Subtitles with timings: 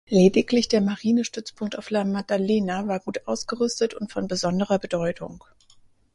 [0.09, 5.43] Lediglich der Marinestützpunkt auf La Maddalena war gut ausgerüstet und von besonderer Bedeutung.